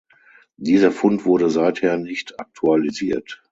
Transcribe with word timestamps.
Dieser 0.57 0.91
Fund 0.91 1.25
wurde 1.25 1.51
seither 1.51 1.95
nicht 1.99 2.39
aktualisiert. 2.39 3.43